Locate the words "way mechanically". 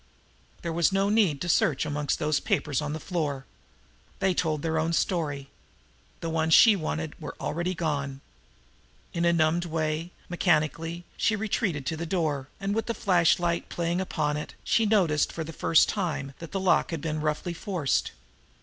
9.65-11.05